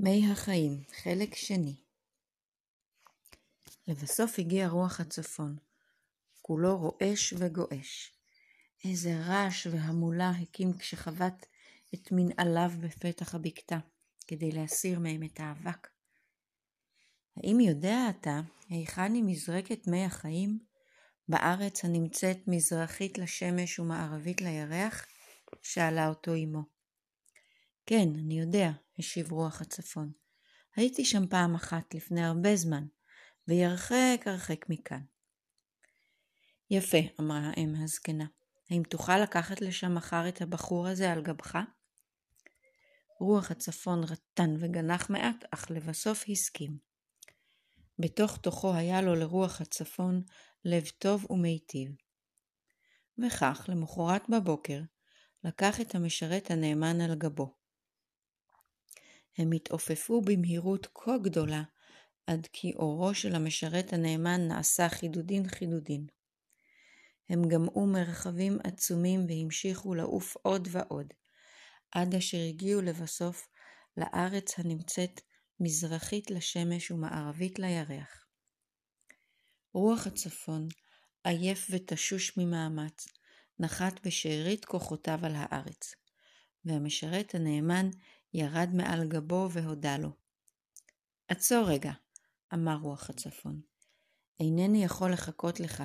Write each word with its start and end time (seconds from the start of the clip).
מי 0.00 0.32
החיים, 0.32 0.82
חלק 1.02 1.34
שני 1.34 1.76
לבסוף 3.88 4.38
הגיע 4.38 4.68
רוח 4.68 5.00
הצפון, 5.00 5.56
כולו 6.42 6.78
רועש 6.78 7.34
וגועש. 7.38 8.12
איזה 8.84 9.20
רעש 9.26 9.66
והמולה 9.66 10.30
הקים 10.30 10.78
כשחבט 10.78 11.46
את 11.94 12.08
מנעליו 12.12 12.70
בפתח 12.80 13.34
הבקתה, 13.34 13.78
כדי 14.26 14.52
להסיר 14.52 14.98
מהם 14.98 15.22
את 15.22 15.40
האבק. 15.40 15.88
האם 17.36 17.60
יודע 17.60 17.98
אתה 18.10 18.40
היכן 18.68 19.14
היא 19.14 19.24
מזרקת 19.26 19.86
מי 19.86 20.04
החיים? 20.04 20.58
בארץ 21.28 21.84
הנמצאת 21.84 22.38
מזרחית 22.46 23.18
לשמש 23.18 23.78
ומערבית 23.78 24.40
לירח? 24.40 25.06
שאלה 25.62 26.08
אותו 26.08 26.34
אמו. 26.34 26.62
כן, 27.86 28.08
אני 28.18 28.40
יודע, 28.40 28.70
השיב 28.98 29.32
רוח 29.32 29.60
הצפון. 29.60 30.12
הייתי 30.76 31.04
שם 31.04 31.26
פעם 31.26 31.54
אחת 31.54 31.94
לפני 31.94 32.24
הרבה 32.24 32.56
זמן, 32.56 32.86
וירחק 33.48 34.20
הרחק 34.26 34.68
מכאן. 34.68 35.02
יפה, 36.70 36.98
אמרה 37.20 37.50
האם 37.56 37.74
הזקנה. 37.82 38.26
האם 38.70 38.82
תוכל 38.82 39.18
לקחת 39.18 39.60
לשם 39.60 39.94
מחר 39.94 40.28
את 40.28 40.42
הבחור 40.42 40.88
הזה 40.88 41.12
על 41.12 41.22
גבך? 41.22 41.58
רוח 43.20 43.50
הצפון 43.50 44.04
רטן 44.04 44.56
וגנח 44.58 45.10
מעט, 45.10 45.44
אך 45.50 45.70
לבסוף 45.70 46.24
הסכים. 46.28 46.78
בתוך 47.98 48.36
תוכו 48.36 48.74
היה 48.74 49.02
לו 49.02 49.14
לרוח 49.14 49.60
הצפון 49.60 50.22
לב 50.64 50.84
טוב 50.98 51.26
ומיטיב. 51.30 51.90
וכך, 53.18 53.66
למחרת 53.68 54.22
בבוקר, 54.28 54.80
לקח 55.44 55.80
את 55.80 55.94
המשרת 55.94 56.50
הנאמן 56.50 57.00
על 57.00 57.14
גבו. 57.14 57.63
הם 59.38 59.52
התעופפו 59.52 60.20
במהירות 60.20 60.86
כה 60.94 61.18
גדולה, 61.18 61.62
עד 62.26 62.48
כי 62.52 62.72
אורו 62.74 63.14
של 63.14 63.34
המשרת 63.34 63.92
הנאמן 63.92 64.48
נעשה 64.48 64.88
חידודין 64.88 65.48
חידודין. 65.48 66.06
הם 67.28 67.48
גמעו 67.48 67.86
מרחבים 67.86 68.58
עצומים 68.64 69.26
והמשיכו 69.28 69.94
לעוף 69.94 70.36
עוד 70.42 70.68
ועוד, 70.70 71.06
עד 71.92 72.14
אשר 72.14 72.38
הגיעו 72.48 72.82
לבסוף 72.82 73.48
לארץ 73.96 74.58
הנמצאת 74.58 75.20
מזרחית 75.60 76.30
לשמש 76.30 76.90
ומערבית 76.90 77.58
לירח. 77.58 78.26
רוח 79.72 80.06
הצפון, 80.06 80.68
עייף 81.24 81.66
ותשוש 81.70 82.36
ממאמץ, 82.36 83.08
נחת 83.58 84.06
בשארית 84.06 84.64
כוחותיו 84.64 85.18
על 85.22 85.32
הארץ, 85.34 85.94
והמשרת 86.64 87.34
הנאמן 87.34 87.90
ירד 88.34 88.68
מעל 88.72 89.08
גבו 89.08 89.48
והודה 89.50 89.96
לו. 89.98 90.10
עצור 91.28 91.68
רגע, 91.68 91.92
אמר 92.54 92.76
רוח 92.82 93.10
הצפון. 93.10 93.60
אינני 94.40 94.84
יכול 94.84 95.12
לחכות 95.12 95.60
לך, 95.60 95.82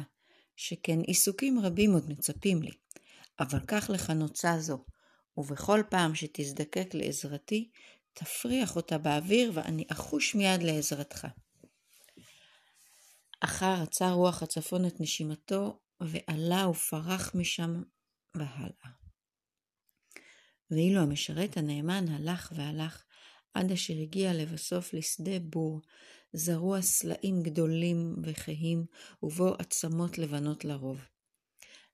שכן 0.56 1.00
עיסוקים 1.00 1.60
רבים 1.60 1.94
עוד 1.94 2.10
מצפים 2.10 2.62
לי, 2.62 2.72
אבל 3.40 3.60
קח 3.60 3.90
לך 3.90 4.10
נוצה 4.10 4.60
זו, 4.60 4.86
ובכל 5.38 5.82
פעם 5.90 6.16
שתזדקק 6.16 6.94
לעזרתי, 6.94 7.70
תפריח 8.14 8.76
אותה 8.76 8.98
באוויר 8.98 9.52
ואני 9.54 9.86
אחוש 9.92 10.36
מיד 10.36 10.64
לעזרתך. 10.64 11.28
אחר 13.40 13.82
עצר 13.84 14.12
רוח 14.12 14.44
הצפון 14.44 14.86
את 14.86 15.02
נשימתו, 15.02 15.80
ועלה 16.02 16.68
ופרח 16.70 17.36
משם 17.36 17.84
והלאה. 18.36 18.99
ואילו 20.72 21.02
המשרת 21.02 21.58
הנאמן 21.58 22.06
הלך 22.08 22.54
והלך, 22.56 23.04
עד 23.54 23.72
אשר 23.72 23.94
הגיע 23.94 24.34
לבסוף 24.34 24.94
לשדה 24.94 25.40
בור, 25.40 25.82
זרוע 26.34 26.82
סלעים 26.82 27.44
גדולים 27.44 28.16
וכהים, 28.24 28.86
ובו 29.24 29.54
עצמות 29.60 30.18
לבנות 30.18 30.66
לרוב. 30.66 31.02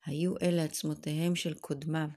היו 0.05 0.33
אלה 0.41 0.63
עצמותיהם 0.63 1.35
של 1.35 1.53
קודמיו, 1.53 2.07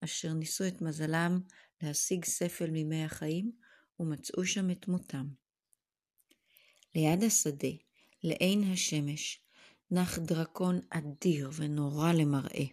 אשר 0.00 0.32
ניסו 0.32 0.66
את 0.66 0.82
מזלם 0.82 1.40
להשיג 1.82 2.24
ספל 2.24 2.70
מימי 2.70 3.04
החיים, 3.04 3.52
ומצאו 4.00 4.44
שם 4.46 4.70
את 4.70 4.88
מותם. 4.88 5.26
ליד 6.94 7.22
השדה, 7.24 7.68
לעין 8.22 8.72
השמש, 8.72 9.40
נח 9.90 10.18
דרקון 10.18 10.80
אדיר 10.90 11.50
ונורא 11.54 12.12
למראה. 12.12 12.64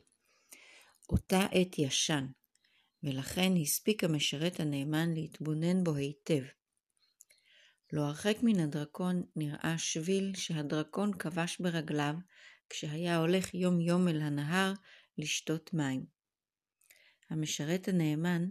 אותה 1.10 1.46
עת 1.52 1.80
ישן, 1.80 2.26
ולכן 3.04 3.52
הספיק 3.62 4.04
המשרת 4.04 4.60
הנאמן 4.60 5.14
להתבונן 5.14 5.84
בו 5.84 5.96
היטב. 5.96 6.44
לא 7.94 8.02
הרחק 8.02 8.38
מן 8.44 8.60
הדרקון 8.60 9.24
נראה 9.36 9.78
שביל 9.78 10.36
שהדרקון 10.36 11.14
כבש 11.14 11.58
ברגליו 11.60 12.14
כשהיה 12.70 13.18
הולך 13.18 13.54
יום 13.54 13.82
יום 13.82 14.08
אל 14.08 14.22
הנהר 14.22 14.74
לשתות 15.18 15.74
מים. 15.74 16.06
המשרת 17.30 17.88
הנאמן 17.88 18.50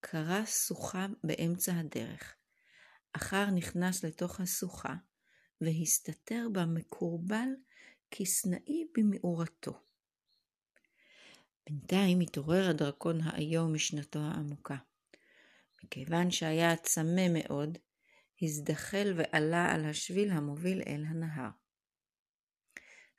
קרא 0.00 0.44
שוחה 0.46 1.06
באמצע 1.24 1.78
הדרך. 1.78 2.34
אחר 3.12 3.50
נכנס 3.50 4.04
לתוך 4.04 4.40
השוחה, 4.40 4.94
והסתתר 5.60 6.46
בה 6.52 6.66
מקורבל 6.66 7.48
כסנאי 8.10 8.84
במאורתו. 8.96 9.87
בינתיים 11.68 12.20
התעורר 12.20 12.70
הדרקון 12.70 13.20
האיום 13.20 13.74
משנתו 13.74 14.18
העמוקה. 14.18 14.76
מכיוון 15.84 16.30
שהיה 16.30 16.76
צמא 16.76 17.26
מאוד, 17.32 17.78
הזדחל 18.42 19.14
ועלה 19.16 19.72
על 19.74 19.84
השביל 19.84 20.30
המוביל 20.30 20.82
אל 20.86 21.04
הנהר. 21.08 21.50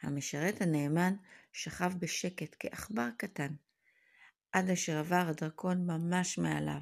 המשרת 0.01 0.61
הנאמן 0.61 1.13
שכב 1.53 1.91
בשקט 1.99 2.55
כעכבר 2.59 3.07
קטן, 3.17 3.53
עד 4.51 4.69
אשר 4.69 4.97
עבר 4.97 5.25
הדרקון 5.27 5.85
ממש 5.85 6.37
מעליו. 6.37 6.81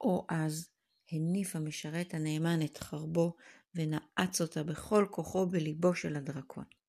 או 0.00 0.26
אז 0.28 0.70
הניף 1.12 1.56
המשרת 1.56 2.14
הנאמן 2.14 2.62
את 2.64 2.78
חרבו 2.78 3.36
ונעץ 3.74 4.40
אותה 4.40 4.62
בכל 4.62 5.06
כוחו 5.10 5.46
בליבו 5.46 5.94
של 5.94 6.16
הדרקון. 6.16 6.79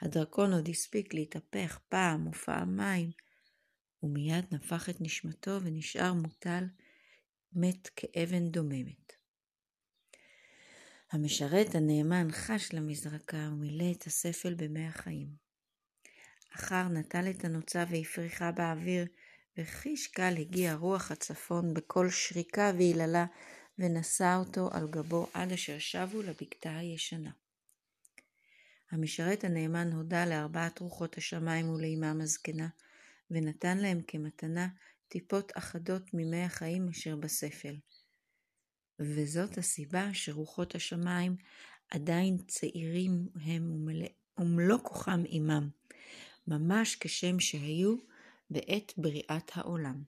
הדרקון 0.00 0.52
עוד 0.52 0.68
הספיק 0.68 1.14
להתהפך 1.14 1.78
פעם 1.88 2.26
ופעמיים, 2.26 3.10
ומיד 4.02 4.44
נפח 4.52 4.88
את 4.88 5.00
נשמתו 5.00 5.58
ונשאר 5.62 6.12
מוטל, 6.12 6.64
מת 7.52 7.88
כאבן 7.96 8.48
דוממת. 8.48 9.12
המשרת 11.12 11.74
הנאמן 11.74 12.28
חש 12.32 12.72
למזרקה 12.72 13.48
ומילא 13.52 13.84
את 13.92 14.06
הספל 14.06 14.54
במי 14.54 14.86
החיים. 14.86 15.28
אחר 16.54 16.88
נטל 16.88 17.30
את 17.30 17.44
הנוצה 17.44 17.84
והפריחה 17.90 18.52
באוויר, 18.52 19.06
וחיש 19.56 20.06
קל 20.06 20.34
הגיע 20.38 20.74
רוח 20.74 21.10
הצפון 21.10 21.74
בקול 21.74 22.10
שריקה 22.10 22.72
ויללה, 22.76 23.26
ונשא 23.78 24.36
אותו 24.38 24.68
על 24.72 24.88
גבו 24.90 25.26
עד 25.34 25.52
אשר 25.52 25.78
שבו 25.78 26.22
לבקתה 26.22 26.76
הישנה. 26.76 27.30
המשרת 28.90 29.44
הנאמן 29.44 29.92
הודה 29.92 30.26
לארבעת 30.26 30.78
רוחות 30.78 31.18
השמיים 31.18 31.68
ולאמם 31.68 32.20
הזקנה, 32.20 32.68
ונתן 33.30 33.78
להם 33.78 34.00
כמתנה 34.06 34.68
טיפות 35.08 35.52
אחדות 35.54 36.14
ממי 36.14 36.44
החיים 36.44 36.88
אשר 36.88 37.16
בספל. 37.16 37.76
וזאת 39.00 39.58
הסיבה 39.58 40.08
שרוחות 40.12 40.74
השמיים 40.74 41.36
עדיין 41.90 42.38
צעירים 42.46 43.28
הם 43.42 43.86
ומלוא 44.38 44.78
כוחם 44.82 45.22
עמם, 45.28 45.68
ממש 46.46 46.96
כשם 47.00 47.40
שהיו 47.40 47.96
בעת 48.50 48.92
בריאת 48.96 49.50
העולם. 49.54 50.02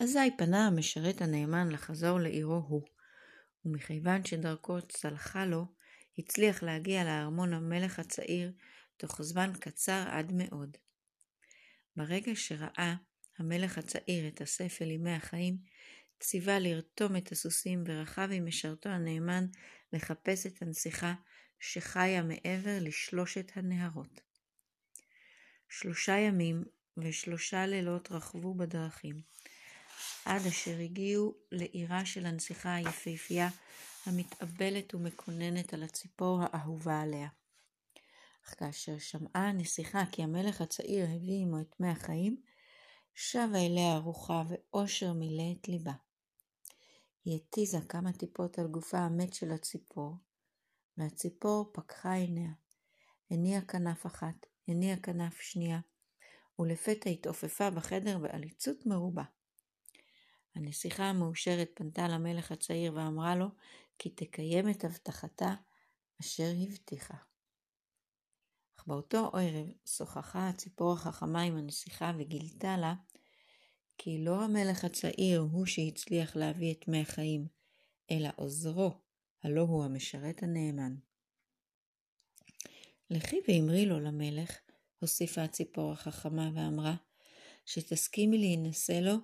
אזי 0.00 0.30
פנה 0.38 0.66
המשרת 0.66 1.20
הנאמן 1.20 1.68
לחזור 1.68 2.18
לעירו 2.20 2.62
הוא, 2.68 2.82
ומכיוון 3.64 4.24
שדרכו 4.24 4.82
צלחה 4.82 5.46
לו, 5.46 5.75
הצליח 6.18 6.62
להגיע 6.62 7.04
לארמון 7.04 7.52
המלך 7.52 7.98
הצעיר 7.98 8.52
תוך 8.96 9.22
זמן 9.22 9.52
קצר 9.60 10.04
עד 10.10 10.32
מאוד. 10.34 10.76
ברגע 11.96 12.32
שראה 12.34 12.94
המלך 13.38 13.78
הצעיר 13.78 14.28
את 14.28 14.40
הספל 14.40 14.90
ימי 14.90 15.12
החיים, 15.12 15.56
ציווה 16.20 16.58
לרתום 16.58 17.16
את 17.16 17.32
הסוסים 17.32 17.84
ורכב 17.86 18.28
עם 18.32 18.46
משרתו 18.46 18.88
הנאמן 18.88 19.46
לחפש 19.92 20.46
את 20.46 20.62
הנסיכה 20.62 21.14
שחיה 21.60 22.22
מעבר 22.22 22.78
לשלושת 22.80 23.52
הנהרות. 23.54 24.20
שלושה 25.68 26.18
ימים 26.18 26.64
ושלושה 26.96 27.66
לילות 27.66 28.12
רכבו 28.12 28.54
בדרכים, 28.54 29.16
עד 30.24 30.46
אשר 30.46 30.78
הגיעו 30.78 31.34
לעירה 31.52 32.06
של 32.06 32.26
הנסיכה 32.26 32.74
היפהפייה 32.74 33.48
המתאבלת 34.06 34.94
ומקוננת 34.94 35.74
על 35.74 35.82
הציפור 35.82 36.40
האהובה 36.42 37.00
עליה. 37.00 37.28
אך 38.44 38.54
כאשר 38.58 38.98
שמעה 38.98 39.48
הנסיכה 39.48 40.02
כי 40.12 40.22
המלך 40.22 40.60
הצעיר 40.60 41.04
הביא 41.04 41.42
עמו 41.42 41.60
את 41.60 41.80
מי 41.80 41.88
החיים, 41.88 42.42
שבה 43.14 43.66
אליה 43.66 43.98
רוחה 43.98 44.42
ואושר 44.48 45.12
מילא 45.12 45.52
את 45.60 45.68
ליבה. 45.68 45.92
היא 47.24 47.36
התיזה 47.36 47.78
כמה 47.88 48.12
טיפות 48.12 48.58
על 48.58 48.66
גופה 48.66 48.98
המת 48.98 49.34
של 49.34 49.52
הציפור, 49.52 50.16
והציפור 50.96 51.70
פקחה 51.74 52.12
עיניה. 52.12 52.50
הניעה 53.30 53.60
כנף 53.60 54.06
אחת, 54.06 54.46
הניעה 54.68 54.96
כנף 54.96 55.40
שנייה, 55.40 55.80
ולפתע 56.58 57.10
התעופפה 57.10 57.70
בחדר 57.70 58.18
בעליצות 58.18 58.86
מרובה. 58.86 59.24
הנסיכה 60.54 61.04
המאושרת 61.04 61.70
פנתה 61.74 62.08
למלך 62.08 62.52
הצעיר 62.52 62.94
ואמרה 62.94 63.36
לו 63.36 63.46
כי 63.98 64.10
תקיים 64.10 64.70
את 64.70 64.84
הבטחתה 64.84 65.54
אשר 66.20 66.52
הבטיחה. 66.62 67.16
אך 68.78 68.86
באותו 68.86 69.30
ערב 69.34 69.66
שוחחה 69.86 70.48
הציפור 70.48 70.92
החכמה 70.92 71.42
עם 71.42 71.56
הנסיכה 71.56 72.12
וגילתה 72.18 72.76
לה 72.76 72.94
כי 73.98 74.24
לא 74.24 74.44
המלך 74.44 74.84
הצעיר 74.84 75.40
הוא 75.40 75.66
שהצליח 75.66 76.36
להביא 76.36 76.74
את 76.74 76.88
מי 76.88 77.00
החיים, 77.00 77.48
אלא 78.10 78.28
עוזרו, 78.36 78.90
הלא 79.42 79.60
הוא 79.60 79.84
המשרת 79.84 80.42
הנאמן. 80.42 80.94
לכי 83.10 83.40
ואמרי 83.48 83.86
לו 83.86 84.00
למלך, 84.00 84.58
הוסיפה 85.00 85.42
הציפור 85.42 85.92
החכמה 85.92 86.50
ואמרה, 86.54 86.94
שתסכימי 87.64 88.38
להינשא 88.38 88.92
לו 88.92 89.16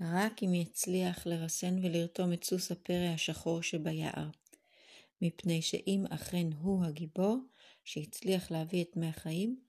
רק 0.00 0.42
אם 0.42 0.54
יצליח 0.54 1.26
לרסן 1.26 1.84
ולרתום 1.84 2.32
את 2.32 2.44
סוס 2.44 2.72
הפרא 2.72 3.14
השחור 3.14 3.62
שביער, 3.62 4.30
מפני 5.22 5.62
שאם 5.62 6.04
אכן 6.10 6.46
הוא 6.52 6.84
הגיבור 6.84 7.38
שהצליח 7.84 8.50
להביא 8.50 8.84
את 8.84 8.96
מי 8.96 9.08
החיים, 9.08 9.60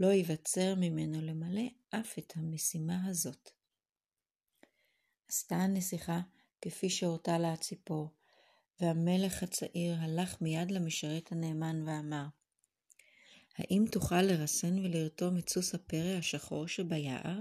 לא 0.00 0.06
ייווצר 0.06 0.74
ממנו 0.74 1.20
למלא 1.20 1.62
אף 1.90 2.18
את 2.18 2.32
המשימה 2.36 3.06
הזאת. 3.06 3.50
עשתה 5.28 5.56
הנסיכה 5.56 6.20
כפי 6.60 6.90
שהורתה 6.90 7.38
לה 7.38 7.52
הציפור, 7.52 8.08
והמלך 8.80 9.42
הצעיר 9.42 9.96
הלך 9.98 10.40
מיד 10.40 10.70
למשרת 10.70 11.32
הנאמן 11.32 11.88
ואמר, 11.88 12.26
האם 13.56 13.84
תוכל 13.92 14.22
לרסן 14.22 14.78
ולרתום 14.78 15.38
את 15.38 15.48
סוס 15.48 15.74
הפרא 15.74 16.18
השחור 16.18 16.66
שביער? 16.66 17.38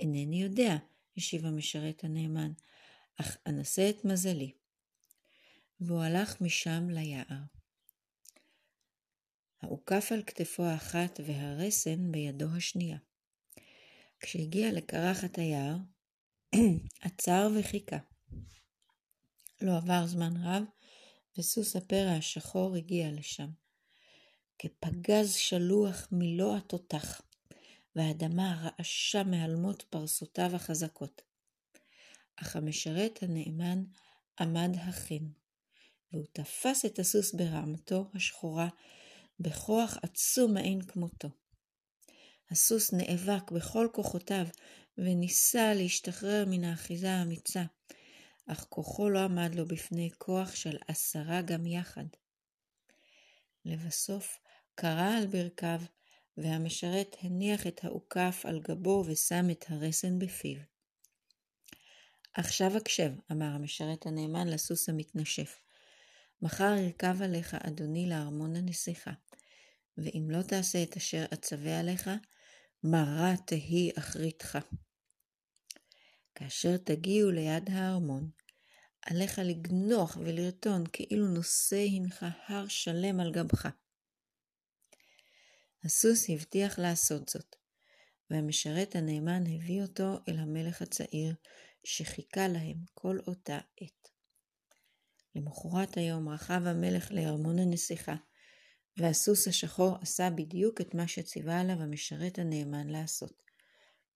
אינני 0.00 0.42
יודע, 0.42 0.76
השיב 1.16 1.46
המשרת 1.46 2.04
הנאמן, 2.04 2.52
אך 3.16 3.36
אנסה 3.46 3.90
את 3.90 4.04
מזלי. 4.04 4.52
והוא 5.80 6.02
הלך 6.02 6.40
משם 6.40 6.90
ליער. 6.90 7.42
האוכף 9.62 10.08
על 10.12 10.22
כתפו 10.22 10.62
האחת 10.62 11.20
והרסן 11.26 12.12
בידו 12.12 12.46
השנייה. 12.56 12.98
כשהגיע 14.20 14.72
לקרחת 14.72 15.38
היער, 15.38 15.76
עצר 17.00 17.48
וחיכה. 17.54 17.98
לא 19.60 19.76
עבר 19.76 20.06
זמן 20.06 20.32
רב, 20.44 20.62
וסוס 21.38 21.76
הפרא 21.76 22.10
השחור 22.10 22.76
הגיע 22.76 23.12
לשם. 23.12 23.48
כפגז 24.58 25.34
שלוח 25.34 26.08
מלוא 26.12 26.56
התותח, 26.56 27.22
והאדמה 27.96 28.70
רעשה 28.78 29.22
מהלמות 29.22 29.82
פרסותיו 29.82 30.56
החזקות. 30.56 31.22
אך 32.36 32.56
המשרת 32.56 33.18
הנאמן 33.22 33.84
עמד 34.40 34.70
הכן, 34.76 35.24
והוא 36.12 36.26
תפס 36.32 36.84
את 36.84 36.98
הסוס 36.98 37.34
ברעמתו 37.34 38.10
השחורה 38.14 38.68
בכוח 39.40 39.96
עצום 40.02 40.54
מאין 40.54 40.82
כמותו. 40.82 41.28
הסוס 42.50 42.92
נאבק 42.92 43.50
בכל 43.50 43.88
כוחותיו 43.92 44.46
וניסה 44.98 45.74
להשתחרר 45.74 46.44
מן 46.46 46.64
האחיזה 46.64 47.12
האמיצה, 47.12 47.62
אך 48.46 48.66
כוחו 48.68 49.08
לא 49.08 49.18
עמד 49.18 49.54
לו 49.54 49.68
בפני 49.68 50.10
כוח 50.18 50.54
של 50.54 50.76
עשרה 50.88 51.42
גם 51.42 51.66
יחד. 51.66 52.04
לבסוף 53.64 54.38
קרע 54.74 55.16
על 55.18 55.26
ברכיו, 55.26 55.80
והמשרת 56.36 57.16
הניח 57.20 57.66
את 57.66 57.84
האוכף 57.84 58.42
על 58.44 58.60
גבו 58.60 59.04
ושם 59.06 59.50
את 59.50 59.64
הרסן 59.68 60.18
בפיו. 60.18 60.58
עכשיו 62.34 62.76
הקשב, 62.76 63.12
אמר 63.32 63.46
המשרת 63.46 64.06
הנאמן 64.06 64.48
לסוס 64.48 64.88
המתנשף. 64.88 65.60
מחר 66.42 66.74
ירכב 66.78 67.22
עליך 67.22 67.54
אדוני 67.54 68.08
לארמון 68.08 68.56
הנסיכה, 68.56 69.12
ואם 69.98 70.26
לא 70.30 70.42
תעשה 70.42 70.82
את 70.82 70.96
אשר 70.96 71.24
אצווה 71.34 71.80
עליך, 71.80 72.10
מרה 72.84 73.34
תהי 73.46 73.90
אחריתך. 73.98 74.58
כאשר 76.34 76.76
תגיעו 76.76 77.30
ליד 77.30 77.70
הארמון, 77.70 78.30
עליך 79.02 79.38
לגנוח 79.38 80.16
ולרטון 80.20 80.84
כאילו 80.92 81.28
נושא 81.28 81.84
הנך 81.96 82.26
הר 82.46 82.68
שלם 82.68 83.20
על 83.20 83.32
גבך. 83.32 83.68
הסוס 85.84 86.30
הבטיח 86.30 86.78
לעשות 86.78 87.28
זאת, 87.28 87.56
והמשרת 88.30 88.96
הנאמן 88.96 89.42
הביא 89.46 89.82
אותו 89.82 90.18
אל 90.28 90.38
המלך 90.38 90.82
הצעיר, 90.82 91.34
שחיכה 91.84 92.48
להם 92.48 92.76
כל 92.94 93.18
אותה 93.26 93.58
עת. 93.80 94.08
למחרת 95.34 95.96
היום 95.96 96.28
רכב 96.28 96.62
המלך 96.66 97.12
לארמון 97.12 97.58
הנסיכה, 97.58 98.14
והסוס 98.96 99.48
השחור 99.48 99.96
עשה 100.00 100.30
בדיוק 100.30 100.80
את 100.80 100.94
מה 100.94 101.08
שציווה 101.08 101.60
עליו 101.60 101.82
המשרת 101.82 102.38
הנאמן 102.38 102.88
לעשות. 102.88 103.42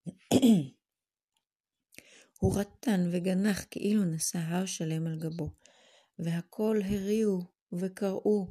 הוא 2.41 2.61
רטן 2.61 3.09
וגנח 3.13 3.65
כאילו 3.71 4.05
נשא 4.05 4.39
הר 4.39 4.67
שלם 4.67 5.07
על 5.07 5.19
גבו, 5.19 5.51
והכל 6.19 6.81
הריעו 6.85 7.45
וקראו, 7.73 8.47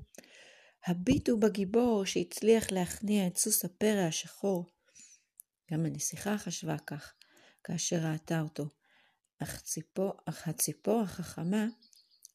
הביטו 0.88 1.39
בגיבור 1.39 2.06
שהצליח 2.06 2.71
להכניע 2.71 3.27
את 3.27 3.38
סוס 3.38 3.65
הפרא 3.65 4.07
השחור. 4.07 4.65
גם 5.71 5.85
הנסיכה 5.85 6.38
חשבה 6.38 6.77
כך, 6.77 7.13
כאשר 7.63 7.95
ראתה 7.95 8.41
אותו, 8.41 8.65
אך, 9.44 9.62
ציפור, 9.62 10.13
אך 10.25 10.47
הציפור 10.47 11.01
החכמה 11.01 11.68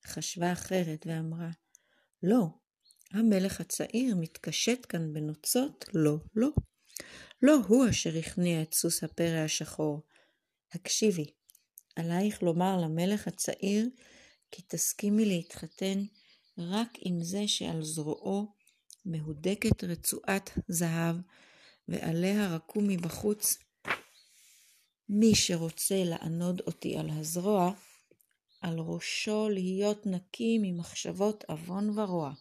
חשבה 0.06 0.53
אחרת 0.53 1.06
ואמרה, 1.06 1.50
לא, 2.23 2.47
המלך 3.11 3.61
הצעיר 3.61 4.17
מתקשט 4.17 4.87
כאן 4.89 5.12
בנוצות, 5.12 5.85
לא, 5.94 6.17
לא. 6.35 6.49
לא 7.43 7.56
הוא 7.69 7.89
אשר 7.91 8.19
הכניע 8.19 8.62
את 8.62 8.75
סוס 8.75 9.05
הפרא 9.05 9.44
השחור. 9.44 10.03
הקשיבי, 10.73 11.31
עלייך 11.97 12.43
לומר 12.43 12.77
למלך 12.77 13.29
הצעיר 13.29 13.89
כי 14.51 14.63
תסכימי 14.63 15.25
להתחתן 15.25 16.05
רק 16.58 16.98
עם 17.00 17.22
זה 17.22 17.48
שעל 17.48 17.82
זרועו 17.82 18.46
מהודקת 19.05 19.84
רצועת 19.84 20.50
זהב, 20.69 21.17
ועליה 21.88 22.55
רקום 22.55 22.88
מבחוץ 22.88 23.58
מי 25.08 25.34
שרוצה 25.34 26.05
לענוד 26.05 26.60
אותי 26.60 26.96
על 26.96 27.10
הזרוע, 27.10 27.72
על 28.60 28.79
ראשו 28.79 29.48
להיות 29.48 30.06
נקי 30.06 30.58
ממחשבות 30.62 31.44
עוון 31.48 31.98
ורוע. 31.98 32.32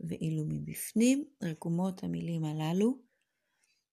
ואילו 0.00 0.44
מבפנים 0.46 1.24
רקומות 1.42 2.04
המילים 2.04 2.44
הללו, 2.44 2.98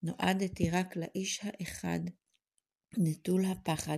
נועדתי 0.03 0.69
רק 0.69 0.95
לאיש 0.95 1.39
האחד, 1.43 1.99
נטול 2.97 3.45
הפחד, 3.45 3.97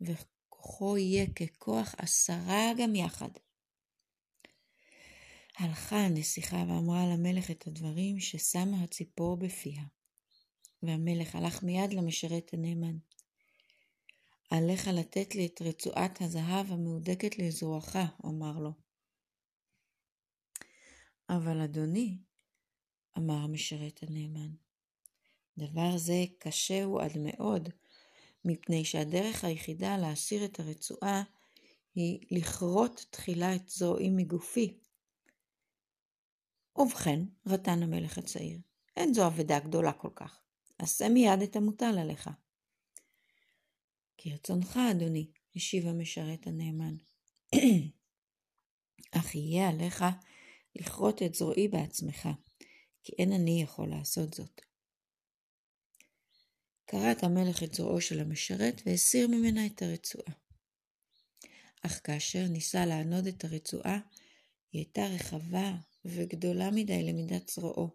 וכוחו 0.00 0.98
יהיה 0.98 1.26
ככוח 1.26 1.94
עשרה 1.98 2.72
גם 2.78 2.94
יחד. 2.94 3.28
הלכה 5.58 5.96
הנסיכה 5.96 6.56
ואמרה 6.56 7.06
למלך 7.06 7.50
את 7.50 7.66
הדברים 7.66 8.20
ששמה 8.20 8.82
הציפור 8.82 9.36
בפיה. 9.36 9.82
והמלך 10.82 11.34
הלך 11.34 11.62
מיד 11.62 11.92
למשרת 11.92 12.50
הנאמן. 12.52 12.96
עליך 14.50 14.88
לתת 14.88 15.34
לי 15.34 15.46
את 15.46 15.62
רצועת 15.62 16.20
הזהב 16.20 16.72
המהודקת 16.72 17.38
לזרועך, 17.38 17.96
אמר 18.24 18.58
לו. 18.58 18.72
אבל 21.28 21.60
אדוני, 21.60 22.18
אמר 23.18 23.34
המשרת 23.34 24.02
הנאמן, 24.02 24.50
דבר 25.58 25.98
זה 25.98 26.24
קשה 26.38 26.84
הוא 26.84 27.02
עד 27.02 27.12
מאוד, 27.18 27.68
מפני 28.44 28.84
שהדרך 28.84 29.44
היחידה 29.44 29.96
להסיר 29.96 30.44
את 30.44 30.60
הרצועה 30.60 31.22
היא 31.94 32.18
לכרות 32.30 33.06
תחילה 33.10 33.54
את 33.54 33.68
זרועי 33.68 34.10
מגופי. 34.10 34.78
ובכן, 36.76 37.20
רטן 37.46 37.82
המלך 37.82 38.18
הצעיר, 38.18 38.58
אין 38.96 39.14
זו 39.14 39.26
אבדה 39.26 39.58
גדולה 39.58 39.92
כל 39.92 40.10
כך. 40.14 40.40
עשה 40.78 41.08
מיד 41.08 41.42
את 41.42 41.56
המוטל 41.56 41.98
עליך. 41.98 42.30
כרצונך, 44.18 44.78
אדוני, 44.90 45.30
השיב 45.56 45.86
המשרת 45.86 46.46
הנאמן. 46.46 46.96
אך 49.18 49.34
יהיה 49.34 49.68
עליך 49.68 50.04
לכרות 50.76 51.22
את 51.22 51.34
זרועי 51.34 51.68
בעצמך, 51.68 52.28
כי 53.02 53.12
אין 53.18 53.32
אני 53.32 53.62
יכול 53.62 53.88
לעשות 53.88 54.34
זאת. 54.34 54.60
כרת 56.86 57.22
המלך 57.22 57.62
את 57.62 57.74
זרועו 57.74 58.00
של 58.00 58.20
המשרת 58.20 58.82
והסיר 58.86 59.28
ממנה 59.28 59.66
את 59.66 59.82
הרצועה. 59.82 60.32
אך 61.86 62.00
כאשר 62.04 62.46
ניסה 62.48 62.86
לענוד 62.86 63.26
את 63.26 63.44
הרצועה, 63.44 63.98
היא 64.72 64.80
הייתה 64.80 65.06
רחבה 65.06 65.76
וגדולה 66.04 66.70
מדי 66.70 67.02
למידת 67.02 67.48
זרועו, 67.48 67.90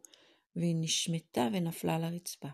והיא 0.55 0.75
נשמטה 0.79 1.47
ונפלה 1.53 1.99
לרצפה. 1.99 2.47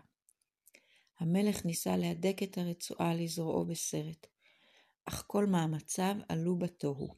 המלך 1.18 1.64
ניסה 1.64 1.96
להדק 1.96 2.42
את 2.42 2.58
הרצועה 2.58 3.14
לזרועו 3.14 3.64
בסרט, 3.64 4.26
אך 5.04 5.24
כל 5.26 5.46
מאמציו 5.46 6.16
עלו 6.28 6.58
בתוהו. 6.58 7.14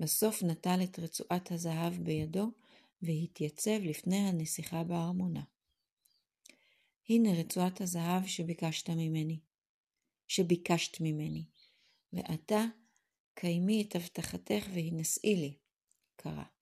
בסוף 0.00 0.42
נטל 0.42 0.78
את 0.84 0.98
רצועת 0.98 1.52
הזהב 1.52 1.94
בידו 1.94 2.50
והתייצב 3.02 3.80
לפני 3.82 4.16
הנסיכה 4.16 4.84
בארמונה. 4.84 5.42
הנה 7.08 7.32
רצועת 7.32 7.80
הזהב 7.80 8.26
שביקשת 8.26 8.90
ממני, 8.90 9.40
שביקשת 10.28 11.00
ממני, 11.00 11.44
ועתה 12.12 12.64
קיימי 13.34 13.82
את 13.82 13.96
הבטחתך 13.96 14.66
והנשאי 14.74 15.36
לי, 15.36 15.56
קרא. 16.16 16.55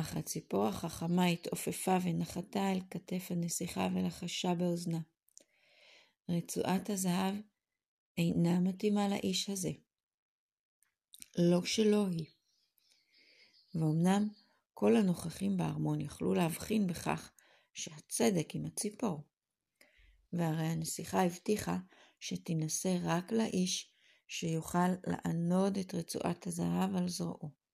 אך 0.00 0.16
הציפור 0.16 0.66
החכמה 0.66 1.26
התעופפה 1.26 1.96
ונחתה 2.02 2.72
אל 2.72 2.80
כתף 2.90 3.28
הנסיכה 3.30 3.88
ולחשה 3.94 4.54
באוזנה. 4.54 5.00
רצועת 6.28 6.90
הזהב 6.90 7.34
אינה 8.18 8.60
מתאימה 8.60 9.08
לאיש 9.08 9.50
הזה. 9.50 9.70
לא 11.38 11.64
שלא 11.64 12.06
היא. 12.10 12.26
ואומנם 13.74 14.28
כל 14.74 14.96
הנוכחים 14.96 15.56
בארמון 15.56 16.00
יכלו 16.00 16.34
להבחין 16.34 16.86
בכך 16.86 17.32
שהצדק 17.74 18.54
עם 18.54 18.66
הציפור. 18.66 19.24
והרי 20.32 20.66
הנסיכה 20.66 21.22
הבטיחה 21.22 21.76
שתינשא 22.20 22.98
רק 23.02 23.32
לאיש 23.32 23.92
שיוכל 24.28 24.88
לענוד 25.06 25.78
את 25.78 25.94
רצועת 25.94 26.46
הזהב 26.46 26.96
על 26.96 27.08
זרועו. 27.08 27.65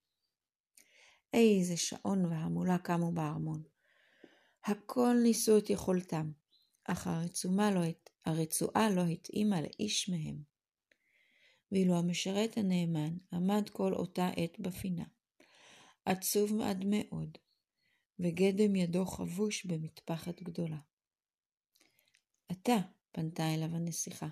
איזה 1.33 1.77
שעון 1.77 2.25
והמולה 2.25 2.79
קמו 2.79 3.13
בארמון. 3.13 3.63
הכל 4.65 5.17
ניסו 5.23 5.59
את 5.59 5.71
יכולתם, 5.71 6.31
אך 6.85 7.07
הרצועה 7.07 7.71
לא, 7.71 7.81
הרצועה 8.25 8.91
לא 8.91 9.03
התאימה 9.03 9.61
לאיש 9.61 10.09
מהם. 10.09 10.43
ואילו 11.73 11.99
המשרת 11.99 12.57
הנאמן 12.57 13.17
עמד 13.33 13.69
כל 13.73 13.95
אותה 13.95 14.29
עת 14.37 14.61
בפינה, 14.61 15.05
עצוב 16.05 16.61
עד 16.61 16.85
מאוד, 16.87 17.39
וגדם 18.19 18.77
ידו 18.77 19.07
חבוש 19.07 19.67
במטפחת 19.67 20.43
גדולה. 20.43 20.79
אתה, 22.53 22.77
פנתה 23.13 23.55
אליו 23.55 23.77
הנסיכה, 23.77 24.29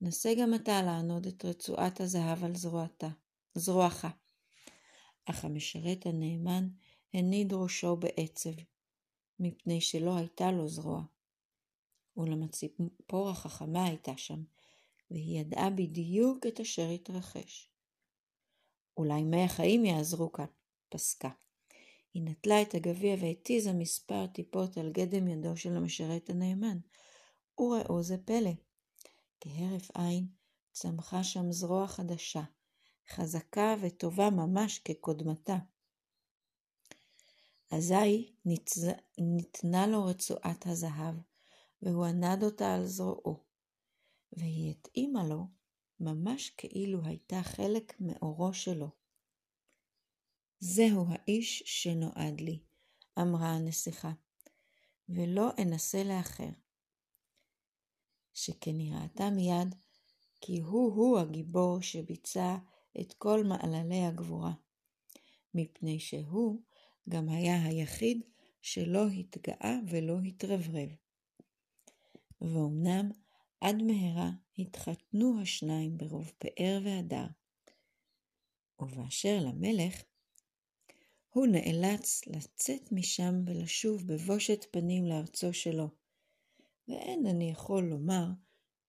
נסה 0.00 0.32
גם 0.40 0.54
אתה 0.54 0.82
לענוד 0.82 1.26
את 1.26 1.44
רצועת 1.44 2.00
הזהב 2.00 2.44
על 2.44 2.54
זרועתה, 2.54 3.08
זרועך. 3.54 4.06
אך 5.30 5.44
המשרת 5.44 6.06
הנאמן 6.06 6.68
הניד 7.14 7.52
ראשו 7.52 7.96
בעצב, 7.96 8.50
מפני 9.40 9.80
שלא 9.80 10.16
הייתה 10.16 10.50
לו 10.50 10.68
זרוע. 10.68 11.02
אולם 12.16 12.42
הציפור 12.42 13.30
החכמה 13.30 13.84
הייתה 13.84 14.16
שם, 14.16 14.42
והיא 15.10 15.40
ידעה 15.40 15.70
בדיוק 15.70 16.46
את 16.46 16.60
אשר 16.60 16.88
התרחש. 16.88 17.70
אולי 18.96 19.22
מי 19.22 19.44
החיים 19.44 19.84
יעזרו 19.84 20.32
כאן, 20.32 20.46
פסקה. 20.88 21.30
היא 22.14 22.22
נטלה 22.22 22.62
את 22.62 22.74
הגביע 22.74 23.16
והתיזה 23.20 23.72
מספר 23.72 24.26
טיפות 24.26 24.76
על 24.76 24.92
גדם 24.92 25.28
ידו 25.28 25.56
של 25.56 25.76
המשרת 25.76 26.30
הנאמן. 26.30 26.78
וראו 27.60 28.02
זה 28.02 28.16
פלא. 28.24 28.50
כהרף 29.40 29.90
עין 29.94 30.26
צמחה 30.72 31.24
שם 31.24 31.52
זרוע 31.52 31.86
חדשה, 31.86 32.42
חזקה 33.10 33.74
וטובה 33.80 34.30
ממש 34.30 34.78
כקודמתה. 34.78 35.56
אזי 37.70 38.34
ניתנה 39.18 39.86
לו 39.86 40.04
רצועת 40.04 40.66
הזהב, 40.66 41.14
והוא 41.82 42.06
ענד 42.06 42.42
אותה 42.42 42.74
על 42.74 42.86
זרועו, 42.86 43.44
והיא 44.32 44.70
התאימה 44.70 45.24
לו 45.24 45.46
ממש 46.00 46.50
כאילו 46.50 47.04
הייתה 47.04 47.42
חלק 47.42 48.00
מאורו 48.00 48.54
שלו. 48.54 48.90
זהו 50.60 51.06
האיש 51.08 51.62
שנועד 51.66 52.40
לי, 52.40 52.62
אמרה 53.18 53.48
הנסיכה, 53.48 54.12
ולא 55.08 55.50
אנסה 55.62 56.04
לאחר. 56.04 56.50
שכן 58.34 58.78
היא 58.78 58.94
ראתה 58.94 59.30
מיד 59.30 59.74
כי 60.40 60.60
הוא-הוא 60.60 61.18
הגיבור 61.18 61.82
שביצע 61.82 62.56
את 63.00 63.12
כל 63.12 63.44
מעללי 63.44 64.04
הגבורה, 64.04 64.52
מפני 65.54 66.00
שהוא 66.00 66.62
גם 67.08 67.28
היה 67.28 67.64
היחיד 67.64 68.20
שלא 68.62 69.08
התגאה 69.08 69.74
ולא 69.88 70.18
התרברב. 70.20 70.88
ואומנם 72.40 73.10
עד 73.60 73.76
מהרה 73.82 74.30
התחתנו 74.58 75.40
השניים 75.42 75.96
ברוב 75.98 76.32
פאר 76.38 76.80
והדר. 76.84 77.26
ובאשר 78.80 79.38
למלך, 79.40 80.02
הוא 81.30 81.46
נאלץ 81.46 82.26
לצאת 82.26 82.92
משם 82.92 83.34
ולשוב 83.46 84.06
בבושת 84.06 84.64
פנים 84.70 85.06
לארצו 85.06 85.52
שלו, 85.52 85.88
ואין 86.88 87.26
אני 87.26 87.50
יכול 87.50 87.84
לומר 87.84 88.26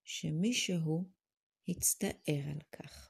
שמישהו 0.04 1.04
הצטער 1.68 2.44
על 2.52 2.60
כך. 2.72 3.09